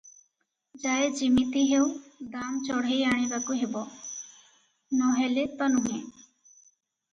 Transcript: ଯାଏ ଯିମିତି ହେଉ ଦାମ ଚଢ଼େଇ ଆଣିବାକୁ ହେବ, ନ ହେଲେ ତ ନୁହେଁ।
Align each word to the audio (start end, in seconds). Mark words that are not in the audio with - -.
ଯାଏ 0.85 1.11
ଯିମିତି 1.19 1.61
ହେଉ 1.71 1.85
ଦାମ 2.37 2.63
ଚଢ଼େଇ 2.69 3.05
ଆଣିବାକୁ 3.11 3.59
ହେବ, 3.61 3.85
ନ 4.97 5.13
ହେଲେ 5.21 5.47
ତ 5.63 5.71
ନୁହେଁ। 5.79 6.03